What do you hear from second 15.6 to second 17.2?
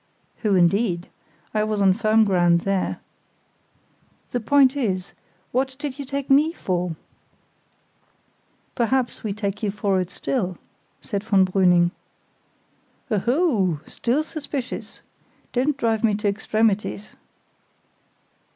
drive me to extremities."